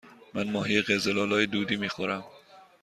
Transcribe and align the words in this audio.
من 0.33 0.51
ماهی 0.51 0.81
قزل 0.81 1.19
آلا 1.19 1.45
دودی 1.45 1.75
می 1.75 1.89
خورم. 1.89 2.23